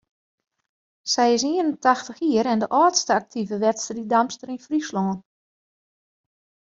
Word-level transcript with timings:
Sy 1.11 1.27
is 1.35 1.43
ien 1.49 1.61
en 1.63 1.71
tachtich 1.83 2.19
jier 2.23 2.47
en 2.53 2.61
de 2.63 2.69
âldste 2.81 3.13
aktive 3.19 3.55
wedstriiddamster 3.65 4.49
yn 4.53 4.63
Fryslân. 4.65 5.11